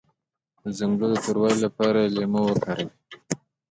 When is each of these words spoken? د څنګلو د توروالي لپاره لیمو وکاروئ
د 0.63 0.65
څنګلو 0.77 1.07
د 1.11 1.15
توروالي 1.23 1.59
لپاره 1.65 1.99
لیمو 2.15 2.41
وکاروئ 2.47 2.87